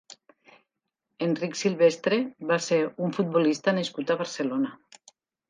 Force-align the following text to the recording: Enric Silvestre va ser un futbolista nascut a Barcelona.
Enric 1.25 1.59
Silvestre 1.59 2.19
va 2.53 2.59
ser 2.69 2.81
un 3.09 3.15
futbolista 3.19 3.75
nascut 3.81 4.17
a 4.17 4.19
Barcelona. 4.25 4.75